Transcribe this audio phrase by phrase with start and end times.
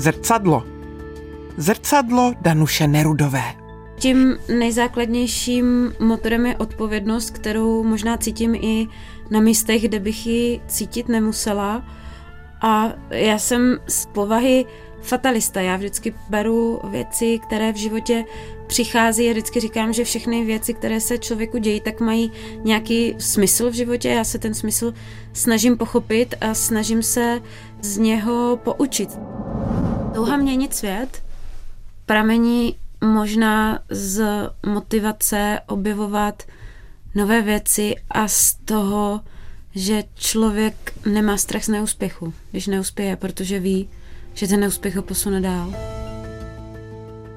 [0.00, 0.64] Zrcadlo.
[1.56, 3.42] Zrcadlo Danuše Nerudové.
[3.98, 8.86] Tím nejzákladnějším motorem je odpovědnost, kterou možná cítím i
[9.30, 11.84] na místech, kde bych ji cítit nemusela.
[12.62, 14.66] A já jsem z povahy
[15.02, 15.60] fatalista.
[15.60, 18.24] Já vždycky beru věci, které v životě
[18.66, 22.32] přichází a vždycky říkám, že všechny věci, které se člověku dějí, tak mají
[22.64, 24.08] nějaký smysl v životě.
[24.08, 24.94] Já se ten smysl
[25.32, 27.40] snažím pochopit a snažím se
[27.82, 29.18] z něho poučit.
[30.20, 31.22] Touha měnit svět
[32.06, 34.24] pramení možná z
[34.66, 36.42] motivace objevovat
[37.14, 39.20] nové věci a z toho,
[39.74, 43.88] že člověk nemá strach z neúspěchu, když neuspěje, protože ví,
[44.34, 45.74] že ten neúspěch ho posune dál.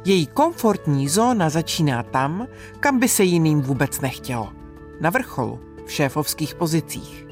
[0.05, 2.47] Její komfortní zóna začíná tam,
[2.79, 4.53] kam by se jiným vůbec nechtělo.
[5.01, 7.27] Na vrcholu, v šéfovských pozicích.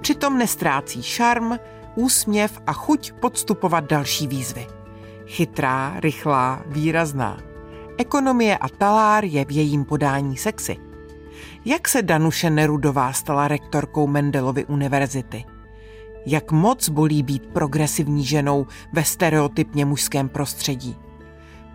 [0.00, 1.58] Přitom nestrácí šarm,
[1.94, 4.79] úsměv a chuť podstupovat další výzvy.
[5.30, 7.38] Chytrá, rychlá, výrazná.
[7.98, 10.76] Ekonomie a talár je v jejím podání sexy.
[11.64, 15.44] Jak se Danuše Nerudová stala rektorkou Mendelovy univerzity?
[16.26, 20.96] Jak moc bolí být progresivní ženou ve stereotypně mužském prostředí?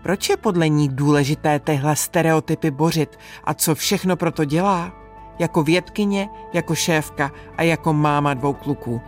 [0.02, 4.92] Proč je podle ní důležité tyhle stereotypy bořit a co všechno proto dělá?
[5.38, 9.00] Jako vědkyně, jako šéfka a jako máma dvou kluků.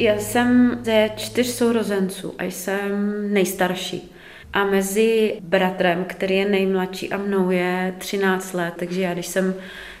[0.00, 4.12] Já jsem ze čtyř sourozenců a jsem nejstarší.
[4.52, 9.54] A mezi bratrem, který je nejmladší a mnou je 13 let, takže já když jsem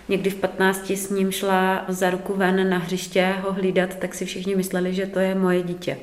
[0.08, 4.24] někdy v 15 s ním šla za ruku ven na hřiště ho hlídat, tak si
[4.24, 5.98] všichni mysleli, že to je moje dítě.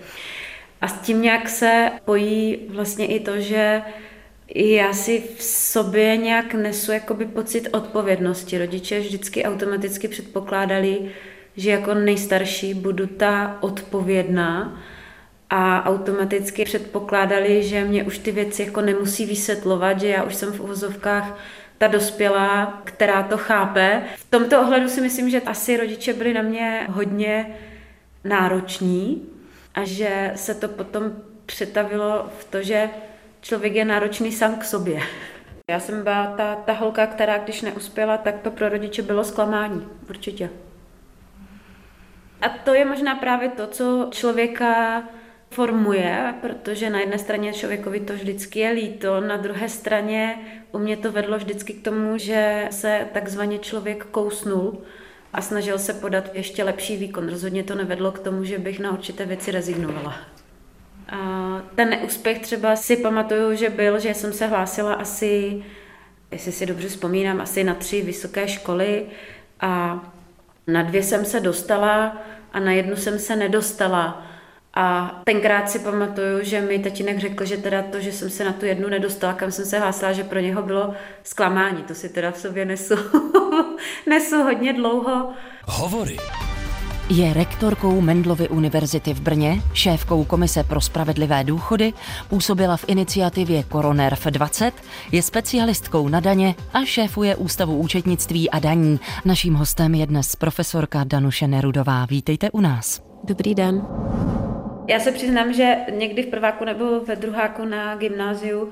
[0.81, 3.81] A s tím nějak se pojí vlastně i to, že
[4.56, 8.58] já si v sobě nějak nesu jakoby pocit odpovědnosti.
[8.58, 11.12] Rodiče vždycky automaticky předpokládali,
[11.57, 14.81] že jako nejstarší budu ta odpovědná
[15.50, 20.51] a automaticky předpokládali, že mě už ty věci jako nemusí vysvětlovat, že já už jsem
[20.51, 21.40] v uvozovkách
[21.78, 24.01] ta dospělá, která to chápe.
[24.17, 27.56] V tomto ohledu si myslím, že asi rodiče byli na mě hodně
[28.23, 29.25] nároční
[29.75, 31.12] a že se to potom
[31.46, 32.90] přetavilo v to, že
[33.41, 35.01] člověk je náročný sám k sobě.
[35.72, 39.88] Já jsem byla ta, ta holka, která když neuspěla, tak to pro rodiče bylo zklamání,
[40.09, 40.50] určitě.
[42.42, 45.03] A to je možná právě to, co člověka
[45.50, 50.38] formuje, protože na jedné straně člověkovi to vždycky je líto, na druhé straně
[50.72, 54.81] u mě to vedlo vždycky k tomu, že se takzvaně člověk kousnul
[55.34, 57.30] a snažil se podat ještě lepší výkon.
[57.30, 60.16] Rozhodně to nevedlo k tomu, že bych na určité věci rezignovala.
[61.09, 65.64] A ten neúspěch třeba si pamatuju, že byl, že jsem se hlásila asi,
[66.31, 69.06] jestli si dobře vzpomínám, asi na tři vysoké školy
[69.59, 70.02] a
[70.67, 72.17] na dvě jsem se dostala
[72.53, 74.23] a na jednu jsem se nedostala.
[74.73, 78.53] A tenkrát si pamatuju, že mi tatínek řekl, že teda to, že jsem se na
[78.53, 81.83] tu jednu nedostala, kam jsem se hlásila, že pro něho bylo zklamání.
[81.83, 82.95] To si teda v sobě nesu,
[84.05, 85.33] nesu hodně dlouho.
[85.66, 86.17] Hovory.
[87.09, 91.94] Je rektorkou Mendlovy univerzity v Brně, šéfkou Komise pro spravedlivé důchody,
[92.29, 94.72] působila v iniciativě Koronerv 20,
[95.12, 99.00] je specialistkou na daně a šéfuje Ústavu účetnictví a daní.
[99.25, 102.06] Naším hostem je dnes profesorka Danuše Nerudová.
[102.06, 103.01] Vítejte u nás.
[103.23, 103.88] Dobrý den.
[104.88, 108.69] Já se přiznám, že někdy v prváku nebo ve druháku na gymnáziu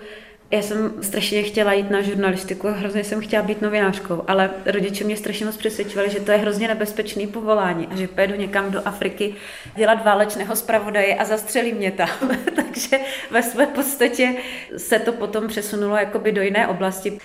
[0.52, 5.18] já jsem strašně chtěla jít na žurnalistiku hrozně jsem chtěla být novinářkou, ale rodiče mě
[5.18, 9.36] strašně moc přesvědčovali, že to je hrozně nebezpečný povolání a že pojedu někam do Afriky
[9.76, 12.10] dělat válečného zpravodaje a zastřelí mě tam.
[12.56, 13.00] Takže
[13.32, 14.34] ve své podstatě
[14.78, 17.20] se to potom přesunulo jakoby do jiné oblasti.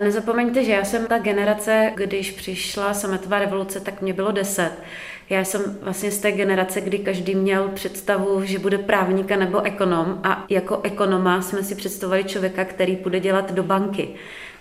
[0.00, 4.72] Nezapomeňte, že já jsem ta generace, když přišla sametová revoluce, tak mě bylo deset.
[5.30, 10.20] Já jsem vlastně z té generace, kdy každý měl představu, že bude právníka nebo ekonom
[10.22, 14.08] a jako ekonoma jsme si představovali člověka, který bude dělat do banky,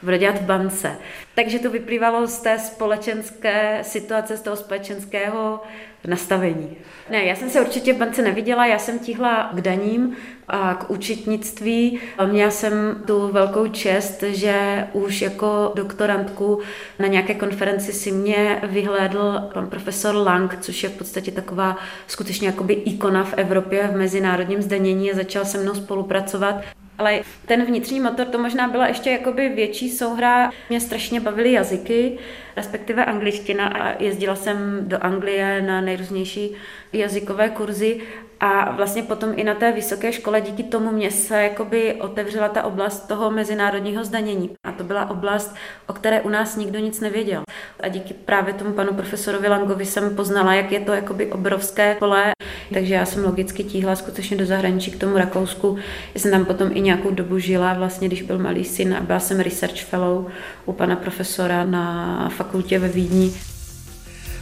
[0.04, 0.98] bude dělat v bance.
[1.36, 5.62] Takže to vyplývalo z té společenské situace, z toho společenského
[6.08, 6.78] nastavení.
[7.10, 10.16] Ne, já jsem se určitě v bance neviděla, já jsem tíhla k daním
[10.48, 12.00] a k účetnictví.
[12.26, 16.60] Měla jsem tu velkou čest, že už jako doktorantku
[17.00, 21.78] na nějaké konferenci si mě vyhlédl pan profesor Lang, což je v podstatě taková
[22.08, 26.56] skutečně jakoby ikona v Evropě v mezinárodním zdanění a začal se mnou spolupracovat.
[26.98, 30.51] Ale ten vnitřní motor, to možná byla ještě jakoby větší souhra.
[30.69, 32.18] Mě strašně bavily jazyky,
[32.56, 36.56] respektive angličtina a jezdila jsem do Anglie na nejrůznější
[36.94, 38.01] jazykové kurzy
[38.44, 42.63] A vlastně potom i na té vysoké škole díky tomu mě se jakoby otevřela ta
[42.63, 44.50] oblast toho mezinárodního zdanění.
[44.68, 45.56] A to byla oblast,
[45.88, 47.44] o které u nás nikdo nic nevěděl.
[47.80, 52.31] A díky právě tomu panu profesorovi Langovi jsem poznala, jak je to jakoby obrovské pole.
[52.74, 55.78] Takže já jsem logicky tíhla skutečně do zahraničí k tomu Rakousku.
[56.13, 59.19] Já jsem tam potom i nějakou dobu žila, vlastně když byl malý syn a byla
[59.19, 60.28] jsem research fellow
[60.66, 63.53] u pana profesora na fakultě ve Vídni.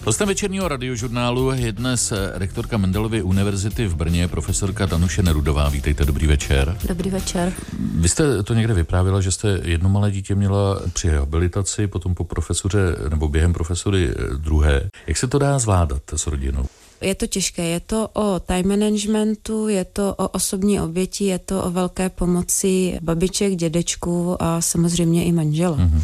[0.06, 5.70] Hostem večerního radiožurnálu je dnes rektorka Mendelovy univerzity v Brně, profesorka Danuše Nerudová.
[5.70, 6.78] Vítejte, dobrý večer.
[6.88, 7.54] Dobrý večer.
[7.96, 12.24] Vy jste to někde vyprávěla, že jste jedno malé dítě měla při rehabilitaci, potom po
[12.24, 14.90] profesoře nebo během profesory druhé.
[15.08, 16.66] Jak se to dá zvládat s rodinou?
[17.02, 21.64] Je to těžké, je to o time managementu, je to o osobní oběti, je to
[21.64, 25.78] o velké pomoci babiček, dědečků a samozřejmě i manžela.
[25.78, 26.02] Mm-hmm.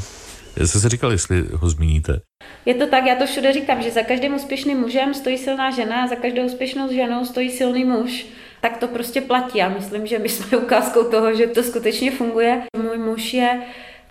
[0.59, 2.21] Já jsem si říkal, jestli ho zmíníte.
[2.65, 6.03] Je to tak, já to všude říkám, že za každým úspěšným mužem stojí silná žena
[6.03, 8.25] a za každou úspěšnou ženou stojí silný muž.
[8.61, 9.57] Tak to prostě platí.
[9.57, 12.61] Já myslím, že my jsme ukázkou toho, že to skutečně funguje.
[12.77, 13.61] Můj muž je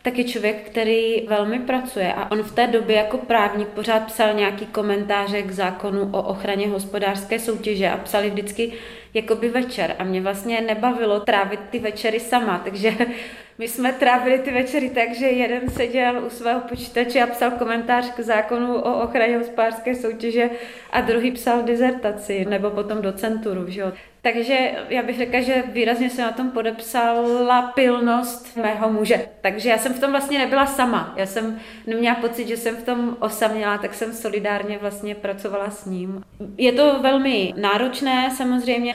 [0.02, 4.66] taky člověk, který velmi pracuje a on v té době jako právník pořád psal nějaký
[4.66, 8.72] komentáře k zákonu o ochraně hospodářské soutěže a psali vždycky
[9.16, 12.92] jakoby večer a mě vlastně nebavilo trávit ty večery sama, takže
[13.58, 18.10] my jsme trávili ty večery tak, že jeden seděl u svého počítače a psal komentář
[18.10, 20.50] k zákonu o ochraně hospodářské soutěže
[20.90, 23.64] a druhý psal dizertaci nebo potom docenturu.
[23.68, 23.92] Že jo.
[24.22, 29.28] Takže já bych řekla, že výrazně se na tom podepsala pilnost mého muže.
[29.40, 31.14] Takže já jsem v tom vlastně nebyla sama.
[31.16, 35.84] Já jsem neměla pocit, že jsem v tom osaměla, tak jsem solidárně vlastně pracovala s
[35.84, 36.22] ním.
[36.58, 38.94] Je to velmi náročné samozřejmě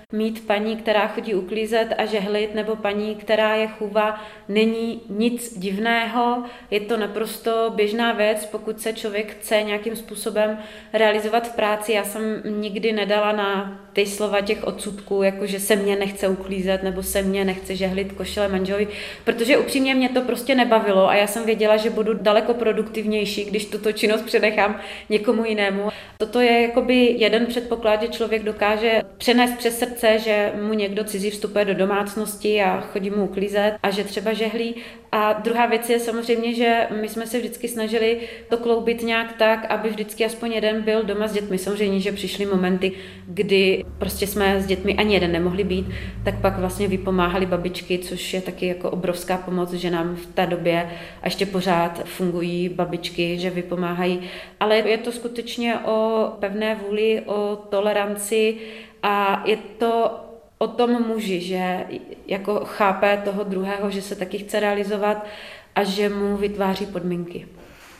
[0.11, 6.43] mít paní, která chodí uklízet a žehlit, nebo paní, která je chůva, není nic divného.
[6.71, 10.57] Je to naprosto běžná věc, pokud se člověk chce nějakým způsobem
[10.93, 11.91] realizovat v práci.
[11.91, 16.83] Já jsem nikdy nedala na ty slova těch odsudků, jako že se mě nechce uklízet
[16.83, 18.87] nebo se mě nechce žehlit košile manželovi,
[19.23, 23.65] protože upřímně mě to prostě nebavilo a já jsem věděla, že budu daleko produktivnější, když
[23.65, 24.79] tuto činnost předechám
[25.09, 25.89] někomu jinému.
[26.17, 31.29] Toto je jakoby jeden předpoklad, že člověk dokáže přenést přes srdce, že mu někdo cizí
[31.29, 34.75] vstupuje do domácnosti a chodí mu uklízet a že třeba žehlí.
[35.11, 38.19] A druhá věc je samozřejmě, že my jsme se vždycky snažili
[38.49, 41.57] to kloubit nějak tak, aby vždycky aspoň jeden byl doma s dětmi.
[41.57, 42.91] Samozřejmě, že přišly momenty,
[43.27, 45.85] kdy prostě jsme s dětmi ani jeden nemohli být,
[46.23, 50.47] tak pak vlastně vypomáhali babičky, což je taky jako obrovská pomoc, že nám v té
[50.47, 50.89] době
[51.21, 54.21] a ještě pořád fungují babičky, že vypomáhají.
[54.59, 58.57] Ale je to skutečně o pevné vůli, o toleranci
[59.03, 60.19] a je to
[60.57, 61.85] o tom muži, že
[62.27, 65.25] jako chápe toho druhého, že se taky chce realizovat
[65.75, 67.47] a že mu vytváří podmínky.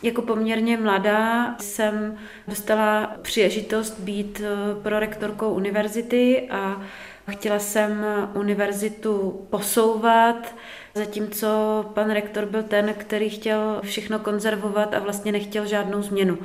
[0.02, 2.18] Jako poměrně mladá jsem
[2.48, 6.82] dostala příležitost být eh, prorektorkou univerzity a
[7.30, 10.54] chtěla jsem univerzitu posouvat,
[10.94, 11.46] zatímco
[11.94, 16.38] pan rektor byl ten, který chtěl všechno konzervovat a vlastně nechtěl žádnou změnu.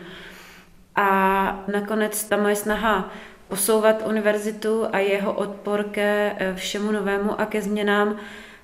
[0.95, 3.12] A nakonec ta moje snaha
[3.47, 8.15] posouvat univerzitu a jeho odpor ke eh, všemu novému a ke změnám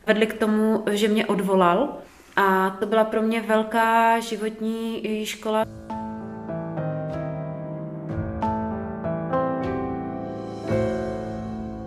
[0.08, 1.98] vedli k tomu, že mě odvolal
[2.36, 5.66] a to byla pro mě velká životní škola.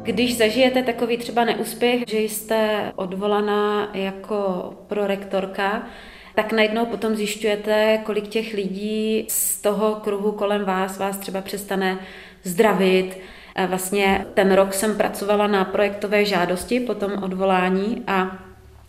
[0.03, 5.87] Když zažijete takový třeba neúspěch, že jste odvolaná jako prorektorka,
[6.35, 11.99] tak najednou potom zjišťujete, kolik těch lidí z toho kruhu kolem vás vás třeba přestane
[12.47, 13.19] zdravit.
[13.67, 18.47] Vlastně ten rok jsem pracovala na projektové žádosti po tom odvolání a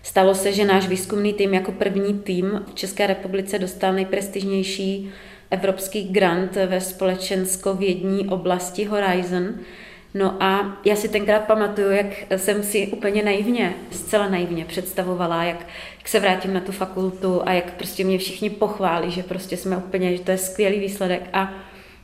[0.08, 5.12] Stalo se, že náš výzkumný tým jako první tým v České republice dostal nejprestižnější
[5.52, 9.54] evropský grant ve společensko-vědní oblasti Horizon.
[10.14, 12.06] No a já si tenkrát pamatuju, jak
[12.38, 15.66] jsem si úplně naivně, zcela naivně představovala, jak,
[15.98, 19.78] jak se vrátím na tu fakultu a jak prostě mě všichni pochválí, že prostě jsme
[19.78, 21.54] úplně, že to je skvělý výsledek a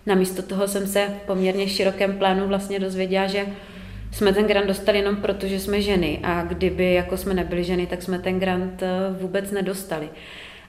[0.06, 3.46] namísto toho jsem se v poměrně širokém plánu vlastně dozvěděla, že
[4.12, 7.88] jsme ten grant dostali jenom proto, že jsme ženy a kdyby jako jsme nebyli ženy,
[7.88, 8.88] tak jsme ten grant eh,
[9.20, 10.10] vůbec nedostali.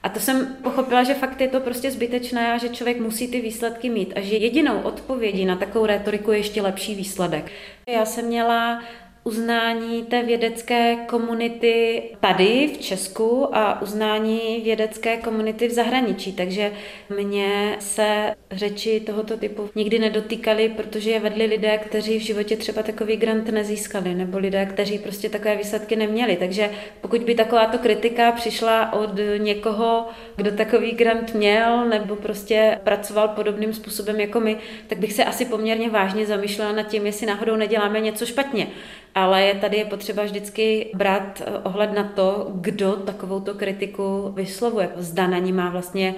[0.02, 3.40] A to jsem pochopila, že fakt je to prostě zbytečné a že člověk musí ty
[3.40, 7.52] výsledky mít a že jedinou odpovědí na takovou retoriku je ještě lepší výsledek.
[7.88, 8.82] Já jsem měla
[9.24, 16.32] uznání té vědecké komunity tady v Česku a uznání vědecké komunity v zahraničí.
[16.32, 16.72] Takže
[17.16, 22.82] mě se řeči tohoto typu nikdy nedotýkaly, protože je vedli lidé, kteří v životě třeba
[22.82, 26.36] takový grant nezískali, nebo lidé, kteří prostě takové výsledky neměli.
[26.36, 33.28] Takže pokud by takováto kritika přišla od někoho, kdo takový grant měl, nebo prostě pracoval
[33.28, 37.56] podobným způsobem jako my, tak bych se asi poměrně vážně zamýšlela nad tím, jestli náhodou
[37.56, 38.66] neděláme něco špatně
[39.14, 44.90] ale je tady je potřeba vždycky brát eh, ohled na to, kdo takovouto kritiku vyslovuje.
[44.96, 46.14] Zda na ní má vlastně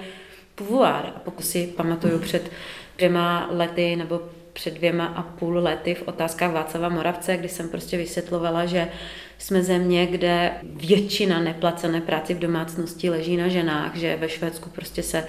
[0.55, 1.13] pouvoir.
[1.23, 2.51] Pokud si pamatuju před
[2.97, 4.21] dvěma lety nebo
[4.53, 8.87] před dvěma a půl lety v otázkách Václava Moravce, kdy jsem prostě vysvětlovala, že
[9.37, 15.03] jsme země, kde většina neplacené práce v domácnosti leží na ženách, že ve Švédsku prostě
[15.03, 15.27] se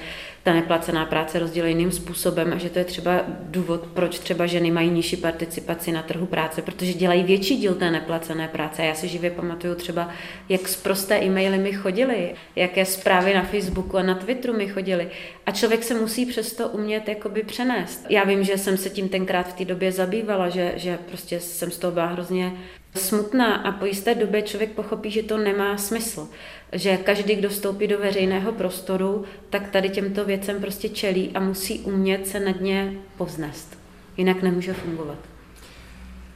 [0.49, 4.71] ta neplacená práce rozdělí jiným způsobem a že to je třeba důvod, proč třeba ženy
[4.71, 8.85] mají nižší participaci na trhu práce, protože dělají větší díl té neplacené práce.
[8.85, 10.09] Já si živě pamatuju třeba,
[10.49, 15.09] jak z prosté e-maily mi chodily, jaké zprávy na Facebooku a na Twitteru mi chodily.
[15.47, 18.07] A člověk se musí přesto umět jakoby přenést.
[18.09, 21.71] Já vím, že jsem se tím tenkrát v té době zabývala, že, že prostě jsem
[21.71, 22.53] z toho byla hrozně
[22.95, 26.29] smutná a po jisté době člověk pochopí, že to nemá smysl.
[26.73, 31.81] Že každý, kdo vstoupí do veřejného prostoru, tak tady těmto věcem prostě čelí a musí
[31.81, 33.79] umět se nad ně povznést.
[34.17, 35.19] Jinak nemůže fungovat.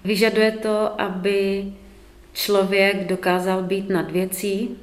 [0.05, 1.67] Vyžaduje to, aby
[2.33, 4.77] člověk dokázal být nad věcí,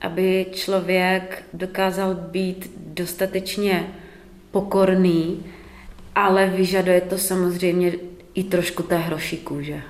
[0.00, 3.86] aby člověk dokázal být dostatečně
[4.50, 5.44] pokorný,
[6.14, 7.92] ale vyžaduje to samozřejmě
[8.34, 9.82] i trošku té hroší kůže.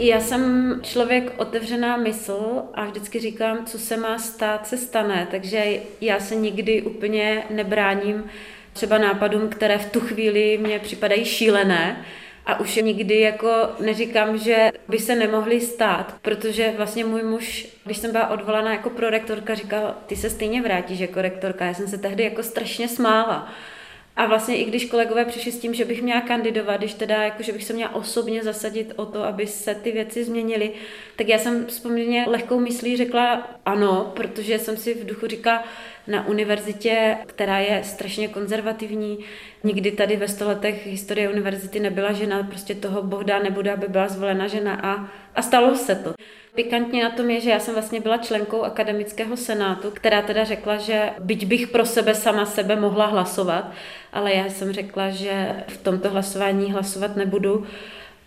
[0.00, 5.28] Já jsem člověk otevřená mysl a vždycky říkám, co se má stát, se stane.
[5.30, 8.24] Takže já se nikdy úplně nebráním
[8.72, 12.04] třeba nápadům, které v tu chvíli mě připadají šílené.
[12.46, 13.50] A už nikdy jako
[13.80, 18.90] neříkám, že by se nemohly stát, protože vlastně můj muž, když jsem byla odvolaná jako
[18.90, 21.64] prorektorka, říkal, ty se stejně vrátíš jako rektorka.
[21.64, 23.52] Já jsem se tehdy jako strašně smála.
[24.18, 27.42] A vlastně i když kolegové přišli s tím, že bych měla kandidovat, když teda jako,
[27.42, 30.72] že bych se měla osobně zasadit o to, aby se ty věci změnily,
[31.16, 35.64] tak já jsem s poměrně lehkou myslí řekla ano, protože jsem si v duchu říkala,
[36.08, 39.18] na univerzitě, která je strašně konzervativní.
[39.64, 44.46] Nikdy tady ve stoletech historie univerzity nebyla žena, prostě toho bohda nebude, aby byla zvolena
[44.46, 46.14] žena a, a stalo se to.
[46.54, 50.76] Pikantně na tom je, že já jsem vlastně byla členkou akademického senátu, která teda řekla,
[50.76, 53.72] že byť bych pro sebe sama sebe mohla hlasovat,
[54.12, 57.66] ale já jsem řekla, že v tomto hlasování hlasovat nebudu.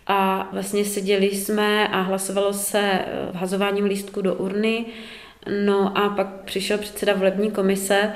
[0.06, 2.98] A vlastně seděli jsme a hlasovalo se
[3.32, 4.86] vhazováním lístku do urny.
[5.50, 8.12] No a pak přišel předseda volební komise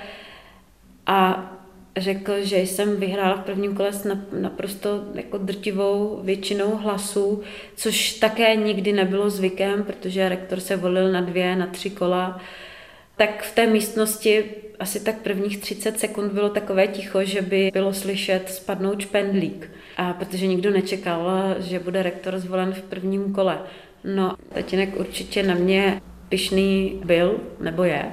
[1.07, 1.51] a
[1.97, 7.43] řekl, že jsem vyhrála v prvním kole s naprosto jako drtivou většinou hlasů,
[7.77, 12.41] což také nikdy nebylo zvykem, protože rektor se volil na dvě, na tři kola.
[13.17, 14.45] Tak v té místnosti
[14.81, 19.71] asi tak prvních 30 sekund bylo takové ticho, že by bylo slyšet spadnout špendlík.
[19.97, 23.59] A protože nikdo nečekal, že bude rektor zvolen v prvním kole.
[24.05, 28.05] No, tatínek určitě na mě pišný byl, nebo je,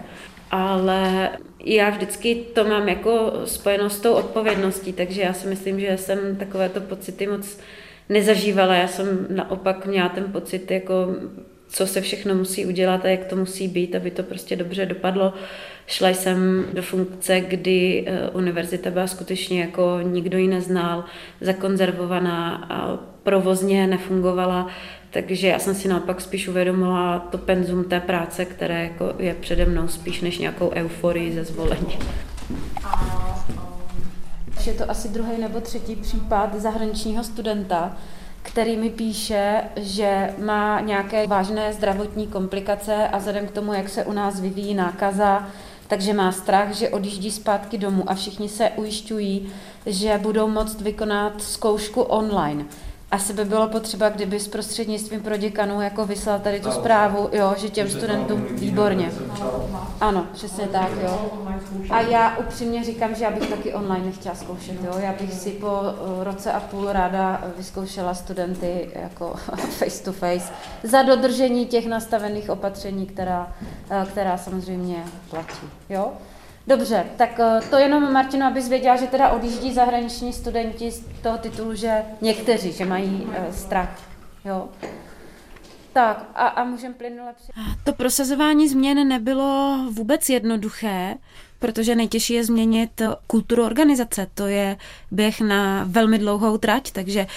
[0.52, 1.30] ale
[1.66, 6.36] já vždycky to mám jako spojeno s tou odpovědností, takže já si myslím, že jsem
[6.36, 7.60] takovéto pocity moc
[8.10, 8.76] nezažívala.
[8.76, 10.94] Já jsem naopak měla ten pocit, jako
[11.74, 15.34] co se všechno musí udělat a jak to musí být, aby to prostě dobře dopadlo.
[15.88, 21.06] Šla jsem do funkce, kdy eh, univerzita byla skutečně jako nikdo ji neznal,
[21.42, 24.68] zakonzervovaná a provozně nefungovala,
[25.10, 29.66] takže já jsem si naopak spíš uvědomila to penzum té práce, které jako je přede
[29.66, 31.98] mnou spíš než nějakou euforii ze zvolení.
[32.84, 33.46] A,
[34.66, 37.98] je to asi druhý nebo třetí případ zahraničního studenta,
[38.44, 44.06] který mi píše, že má nějaké vážné zdravotní komplikace a vzhledem k tomu, jak se
[44.06, 45.50] u nás vyvíjí nákaza,
[45.88, 49.52] takže má strach, že odjíždí zpátky domů a všichni se ujišťují,
[49.86, 52.66] že budou moct vykonat zkoušku online
[53.14, 57.54] asi by bylo potřeba, kdyby s prostřednictvím pro děkanů jako vyslal tady tu zprávu, jo,
[57.58, 59.12] že těm studentům výborně.
[60.02, 61.32] Ano, přesně tak, jo.
[61.90, 64.94] A já upřímně říkám, že já bych taky online nechtěla zkoušet, jo.
[64.98, 69.34] Já bych si po eh, roce a půl ráda vyzkoušela studenty jako
[69.80, 70.54] face to face
[70.84, 73.54] za dodržení těch nastavených opatření, která,
[73.90, 76.12] eh, která samozřejmě platí, jo.
[76.68, 81.38] Dobře, tak eh, to jenom Martino, abys věděla, že teda odjíždí zahraniční studenti z toho
[81.38, 84.00] titulu, že někteří, že mají uh, strach.
[84.46, 84.70] Jo.
[85.94, 87.52] Tak a, a můžeme plynule při...
[87.84, 91.16] To prosazování změn nebylo vůbec jednoduché,
[91.60, 94.28] protože nejtěžší je změnit kulturu organizace.
[94.34, 94.78] To je
[95.12, 97.28] běh na velmi dlouhou trať, takže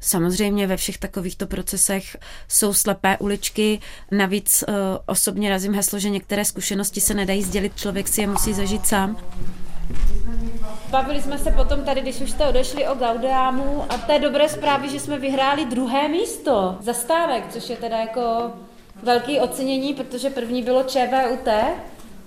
[0.00, 2.16] Samozřejmě ve všech takovýchto procesech
[2.48, 3.80] jsou slepé uličky.
[4.10, 4.74] Navíc uh,
[5.06, 9.16] osobně razím heslo, že některé zkušenosti se nedají sdělit, člověk si je musí zažít sám.
[10.90, 14.88] Bavili jsme se potom tady, když už jste odešli o Gaudeamu a té dobré zprávy,
[14.88, 18.52] že jsme vyhráli druhé místo zastávek, což je teda jako
[19.02, 21.48] velký ocenění, protože první bylo ČVUT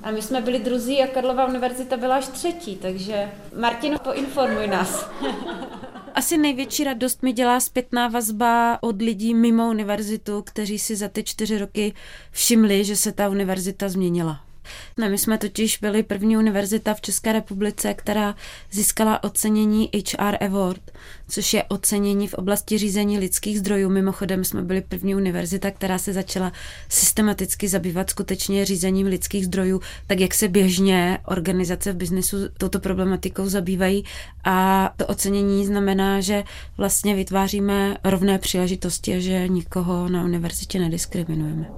[0.04, 5.10] a my jsme byli druzí a Karlova univerzita byla až třetí, takže Martino, poinformuj nás.
[6.16, 11.24] Asi největší radost mi dělá zpětná vazba od lidí mimo univerzitu, kteří si za ty
[11.24, 11.94] čtyři roky
[12.32, 14.51] všimli, že se ta univerzita změnila.
[14.98, 18.36] Ne, my jsme totiž byli první univerzita v České republice, která
[18.72, 20.92] získala ocenění HR Award,
[21.30, 23.90] což je ocenění v oblasti řízení lidských zdrojů.
[23.90, 26.52] Mimochodem jsme byli první univerzita, která se začala
[26.90, 33.50] systematicky zabývat skutečně řízením lidských zdrojů, tak jak se běžně organizace v biznesu touto problematikou
[33.50, 34.04] zabývají.
[34.44, 36.44] A to ocenění znamená, že
[36.78, 41.70] vlastně vytváříme rovné příležitosti a že nikoho na univerzitě nediskriminujeme.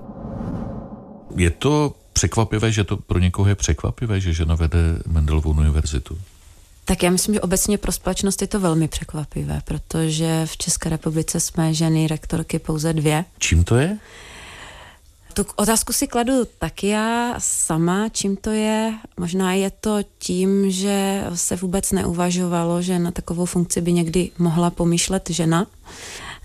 [1.35, 6.17] Je to překvapivé, že to pro někoho je překvapivé, že žena vede Mendelovou univerzitu?
[6.85, 11.39] Tak já myslím, že obecně pro společnost je to velmi překvapivé, protože v České republice
[11.39, 13.25] jsme ženy rektorky pouze dvě.
[13.37, 13.97] Čím to je?
[15.33, 18.93] Tu otázku si kladu tak já sama, čím to je.
[19.17, 24.69] Možná je to tím, že se vůbec neuvažovalo, že na takovou funkci by někdy mohla
[24.69, 25.67] pomýšlet žena.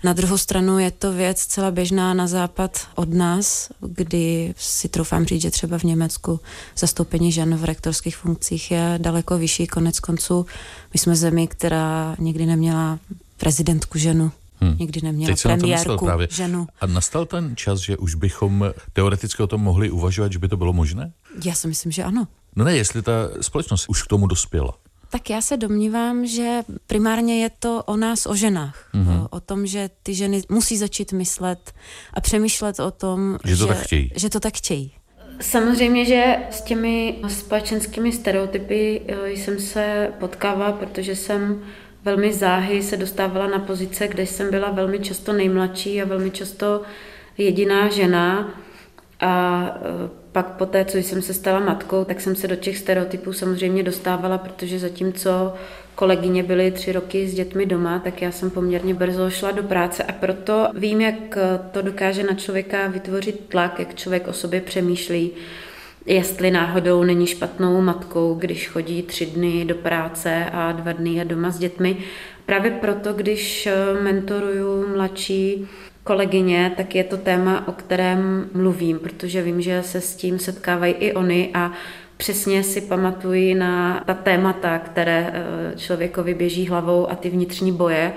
[0.03, 5.25] Na druhou stranu je to věc celá běžná na západ od nás, kdy si troufám
[5.25, 6.39] říct, že třeba v Německu
[6.77, 9.67] zastoupení žen v rektorských funkcích je daleko vyšší.
[9.67, 10.45] Konec konců
[10.93, 12.99] my jsme zemi, která nikdy neměla
[13.37, 14.31] prezidentku ženu.
[14.61, 14.75] Hmm.
[14.79, 16.27] Nikdy neměla Teď premiérku právě.
[16.31, 16.67] ženu.
[16.81, 20.57] A nastal ten čas, že už bychom teoreticky o tom mohli uvažovat, že by to
[20.57, 21.11] bylo možné?
[21.45, 22.27] Já si myslím, že ano.
[22.55, 24.73] No ne, jestli ta společnost už k tomu dospěla.
[25.09, 28.89] Tak já se domnívám, že primárně je to o nás, o ženách.
[28.93, 29.23] Mm-hmm.
[29.23, 31.73] O, o tom, že ty ženy musí začít myslet
[32.13, 34.11] a přemýšlet o tom, že, že to tak chtějí.
[34.15, 34.91] Že to tak chtějí.
[35.41, 41.61] Samozřejmě, že s těmi společenskými stereotypy eh, jsem se potkávala, protože jsem
[42.03, 46.81] velmi záhy se dostávala na pozice, kde jsem byla velmi často nejmladší a velmi často
[47.37, 48.53] jediná žena.
[49.19, 52.77] A eh, pak po té, co jsem se stala matkou, tak jsem se do těch
[52.77, 55.53] stereotypů samozřejmě dostávala, protože zatímco
[55.95, 60.03] kolegyně byly tři roky s dětmi doma, tak já jsem poměrně brzo šla do práce
[60.03, 61.37] a proto vím, jak
[61.71, 65.31] to dokáže na člověka vytvořit tlak, jak člověk o sobě přemýšlí,
[66.05, 71.25] jestli náhodou není špatnou matkou, když chodí tři dny do práce a dva dny je
[71.25, 71.97] doma s dětmi.
[72.45, 73.69] Právě proto, když
[74.01, 75.67] mentoruju mladší
[76.09, 80.93] kolegyně, tak je to téma, o kterém mluvím, protože vím, že se s tím setkávají
[80.93, 81.71] i oni a
[82.17, 88.13] přesně si pamatují na ta témata, které eh, člověkovi běží hlavou a ty vnitřní boje,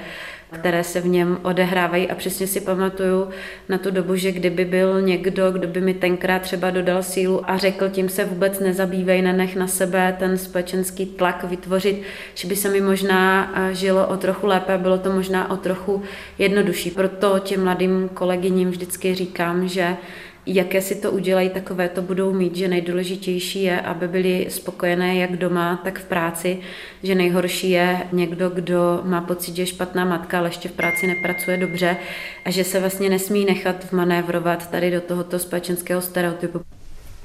[0.53, 3.29] které se v něm odehrávají a přesně si pamatuju
[3.69, 7.59] na tu dobu, že kdyby byl někdo, kdo by mi tenkrát třeba dodal sílu a
[7.59, 12.03] řekl, tím se vůbec nezabývej, nenech na sebe ten společenský tlak vytvořit,
[12.35, 16.03] že by se mi možná žilo o trochu lépe, bylo to možná o trochu
[16.38, 16.91] jednodušší.
[16.91, 19.97] Proto těm mladým kolegyním vždycky říkám, že
[20.46, 25.37] jaké si to udělají, takové to budou mít, že nejdůležitější je, aby byli spokojené jak
[25.37, 26.59] doma, tak v práci,
[27.02, 31.07] že nejhorší je někdo, kdo má pocit, že je špatná matka, ale ještě v práci
[31.07, 31.96] nepracuje dobře
[32.44, 36.61] a že se vlastně nesmí nechat vmanévrovat tady do tohoto společenského stereotypu.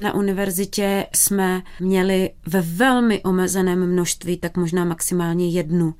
[0.00, 5.94] Na univerzitě jsme měli ve velmi omezeném množství, tak možná maximálně jednu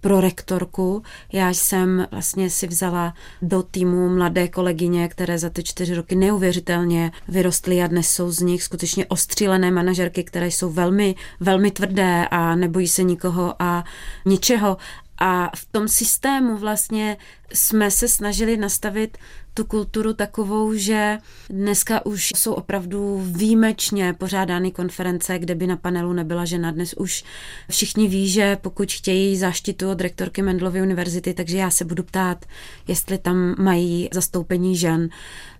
[0.00, 1.02] pro rektorku.
[1.32, 7.12] Já jsem vlastně si vzala do týmu mladé kolegyně, které za ty čtyři roky neuvěřitelně
[7.28, 12.54] vyrostly a dnes jsou z nich skutečně ostřílené manažerky, které jsou velmi, velmi tvrdé a
[12.54, 13.84] nebojí se nikoho a
[14.24, 14.76] ničeho.
[15.20, 17.16] A v tom systému vlastně
[17.52, 19.18] jsme se snažili nastavit
[19.58, 21.18] tu kulturu takovou, že
[21.50, 26.70] dneska už jsou opravdu výjimečně pořádány konference, kde by na panelu nebyla žena.
[26.70, 27.24] Dnes už
[27.70, 32.44] všichni ví, že pokud chtějí záštitu od rektorky Mendlovy univerzity, takže já se budu ptát,
[32.88, 35.08] jestli tam mají zastoupení žen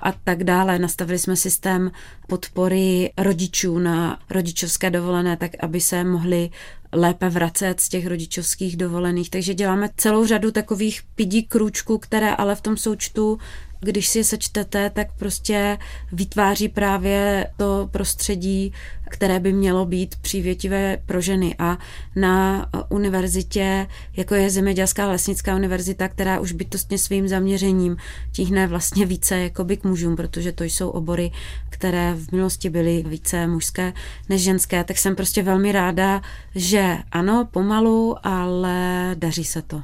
[0.01, 0.79] a tak dále.
[0.79, 1.91] Nastavili jsme systém
[2.27, 6.51] podpory rodičů na rodičovské dovolené, tak aby se mohli
[6.93, 9.31] lépe vracet z těch rodičovských dovolených.
[9.31, 13.39] Takže děláme celou řadu takových pidí krůčů kroužků, které ale v tom součtu
[13.81, 15.79] když si je sečtete, tak prostě
[16.13, 18.73] vytváří právě to prostředí,
[19.09, 21.55] které by mělo být přívětivé pro ženy.
[21.59, 21.79] A
[22.17, 23.87] na univerzitě,
[24.17, 27.97] jako je Zemědělská lesnická univerzita, která už bytostně svým zaměřením
[28.33, 31.31] tíhne vlastně více jakoby k mužům, protože to jsou obory,
[31.71, 33.93] které v minulosti byly více mužské
[34.29, 36.23] než ženské, tak jsem prostě velmi ráda,
[36.55, 39.83] že ano, pomalu, ale daří se to.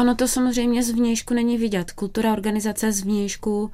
[0.00, 1.92] Ono to samozřejmě z vnějšku není vidět.
[1.92, 3.70] Kultura organizace z vnějšku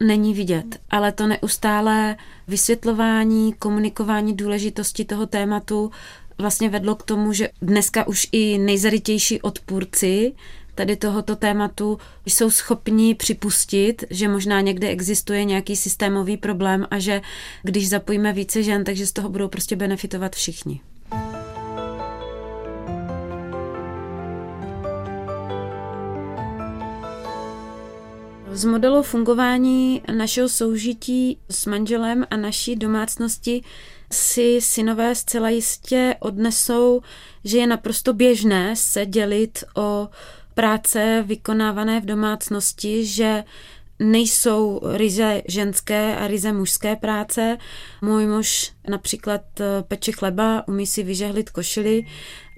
[0.00, 2.16] není vidět, ale to neustále
[2.48, 5.90] vysvětlování, komunikování důležitosti toho tématu
[6.38, 10.32] vlastně vedlo k tomu, že dneska už i nejzarytější odpůrci
[10.74, 17.20] tady tohoto tématu jsou schopni připustit, že možná někde existuje nějaký systémový problém a že
[17.62, 20.80] když zapojíme více žen, takže z toho budou prostě benefitovat všichni.
[28.54, 33.62] Z modelu fungování našeho soužití s manželem a naší domácnosti
[34.12, 37.00] si synové zcela jistě odnesou,
[37.44, 40.08] že je naprosto běžné se dělit o
[40.54, 43.44] práce vykonávané v domácnosti, že
[43.98, 47.58] nejsou ryze ženské a ryze mužské práce.
[48.02, 49.42] Můj muž například
[49.88, 52.06] peče chleba, umí si vyžehlit košily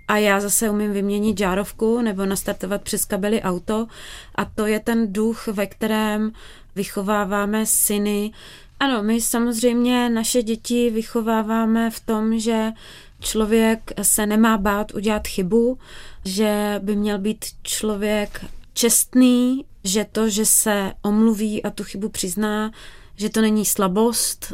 [0.09, 3.87] a já zase umím vyměnit žárovku nebo nastartovat přes kabely auto
[4.35, 6.33] a to je ten duch, ve kterém
[6.75, 8.33] vychováváme syny.
[8.81, 12.73] Ano, my samozřejmě naše děti vychováváme v tom, že
[13.21, 15.79] člověk se nemá bát udělat chybu,
[16.25, 22.71] že by měl být člověk čestný, že to, že se omluví a tu chybu přizná,
[23.17, 24.53] že to není slabost.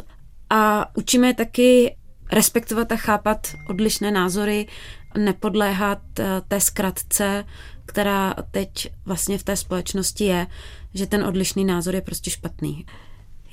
[0.49, 1.95] A učíme taky
[2.31, 4.67] respektovat a chápat odlišné názory
[5.17, 7.45] nepodléhat eh, té zkratce,
[7.85, 10.47] která teď vlastně v té společnosti je,
[10.93, 12.85] že ten odlišný názor je prostě špatný.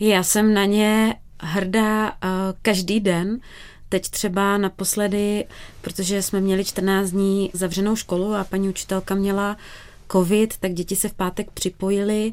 [0.01, 2.29] Já jsem na ně hrdá eh,
[2.63, 3.41] každý den,
[3.89, 5.45] Teď třeba naposledy,
[5.81, 9.57] protože jsme měli 14 dní zavřenou školu a paní učitelka měla
[10.13, 12.33] covid, tak děti se v pátek připojili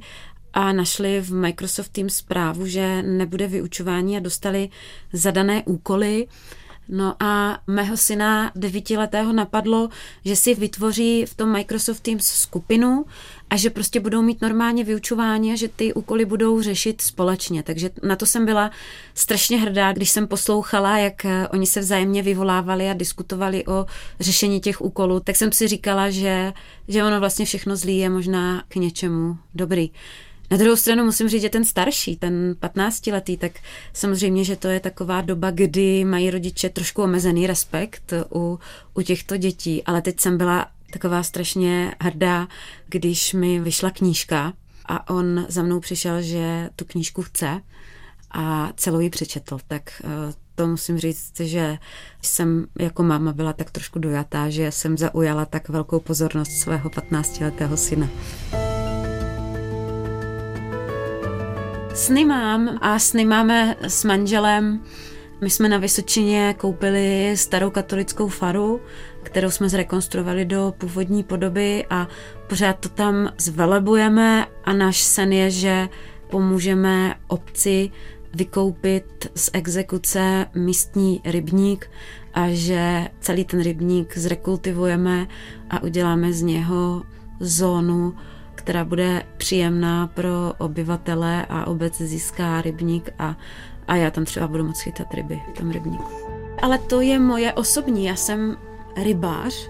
[0.53, 4.69] a našli v Microsoft Teams zprávu, že nebude vyučování a dostali
[5.13, 6.27] zadané úkoly.
[6.89, 9.89] No a mého syna devítiletého napadlo,
[10.25, 13.05] že si vytvoří v tom Microsoft Teams skupinu
[13.49, 17.63] a že prostě budou mít normálně vyučování a že ty úkoly budou řešit společně.
[17.63, 18.71] Takže na to jsem byla
[19.13, 23.85] strašně hrdá, když jsem poslouchala, jak eh, oni se vzájemně vyvolávali a diskutovali o
[24.19, 26.53] řešení těch úkolů, tak jsem si říkala, že,
[26.87, 29.91] že ono vlastně všechno zlý je možná k něčemu dobrý.
[30.51, 33.51] Na druhou stranu musím říct, že ten starší, ten 15-letý, tak
[33.93, 38.59] samozřejmě, že to je taková doba, kdy mají rodiče trošku omezený respekt u,
[38.93, 42.47] u těchto dětí, ale teď jsem byla taková strašně hrdá,
[42.87, 44.53] když mi vyšla knížka
[44.85, 47.61] a on za mnou přišel, že tu knížku chce
[48.31, 51.77] a celou ji přečetl, tak eh, to musím říct, že
[52.21, 57.77] jsem jako máma byla tak trošku dojatá, že jsem zaujala tak velkou pozornost svého 15-letého
[57.77, 58.09] syna.
[61.95, 64.83] Sny mám a sny máme s manželem.
[65.41, 68.81] My jsme na Vysočině koupili starou katolickou faru,
[69.23, 72.07] kterou jsme zrekonstruovali do původní podoby a
[72.47, 75.89] pořád to tam zvelebujeme a náš sen je, že
[76.29, 77.91] pomůžeme obci
[78.33, 81.89] vykoupit z exekuce místní rybník
[82.33, 85.27] a že celý ten rybník zrekultivujeme
[85.69, 87.03] a uděláme z něho
[87.39, 88.13] zónu
[88.65, 93.37] která bude příjemná pro obyvatele a obec získá rybník a,
[93.87, 96.11] a já tam třeba budu moct chytat ryby v tom rybníku.
[96.61, 98.57] Ale to je moje osobní, já jsem
[99.03, 99.69] rybář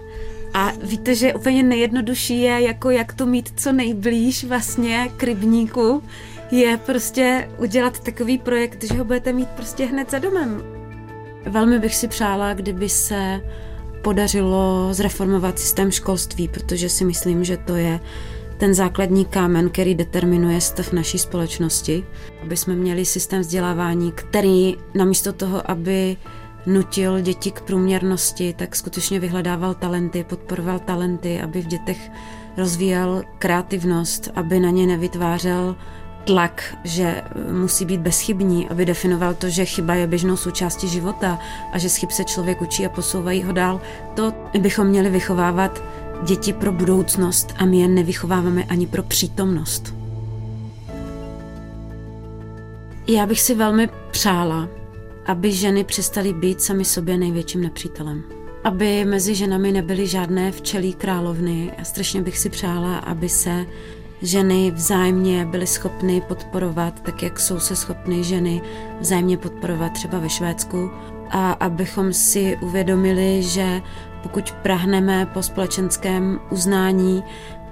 [0.54, 6.02] a víte, že úplně nejjednodušší je, jako jak to mít co nejblíž vlastně k rybníku,
[6.50, 10.62] je prostě udělat takový projekt, že ho budete mít prostě hned za domem.
[11.46, 13.40] Velmi bych si přála, kdyby se
[14.02, 18.00] podařilo zreformovat systém školství, protože si myslím, že to je
[18.58, 22.04] ten základní kámen, který determinuje stav naší společnosti,
[22.42, 26.16] aby jsme měli systém vzdělávání, který namísto toho, aby
[26.66, 32.10] nutil děti k průměrnosti, tak skutečně vyhledával talenty, podporoval talenty, aby v dětech
[32.56, 35.76] rozvíjel kreativnost, aby na ně nevytvářel
[36.24, 41.38] tlak, že musí být bezchybní, aby definoval to, že chyba je běžnou součástí života
[41.72, 43.80] a že z chyb se člověk učí a posouvají ho dál.
[44.14, 45.82] To bychom měli vychovávat
[46.24, 49.94] děti pro budoucnost a my je nevychováváme ani pro přítomnost.
[53.08, 54.68] Já bych si velmi přála,
[55.26, 58.22] aby ženy přestaly být sami sobě největším nepřítelem.
[58.64, 63.66] Aby mezi ženami nebyly žádné včelí královny a strašně bych si přála, aby se
[64.22, 68.62] ženy vzájemně byly schopny podporovat, tak jak jsou se schopny ženy
[69.00, 70.90] vzájemně podporovat třeba ve Švédsku.
[71.30, 73.82] A abychom si uvědomili, že
[74.22, 77.24] pokud prahneme po společenském uznání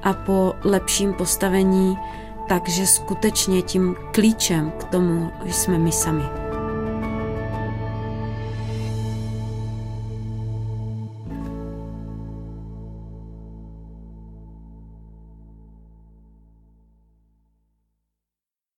[0.02, 1.98] a po lepším postavení,
[2.48, 6.24] takže skutečně tím klíčem k tomu jsme my sami.